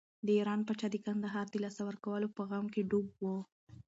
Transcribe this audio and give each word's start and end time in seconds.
د 0.25 0.27
ایران 0.37 0.59
پاچا 0.67 0.87
د 0.91 0.95
کندهار 1.05 1.45
د 1.49 1.55
لاسه 1.63 1.81
ورکولو 1.89 2.27
په 2.35 2.41
غم 2.49 2.65
کې 2.73 2.81
ډوب 2.89 3.07
و. 3.21 3.23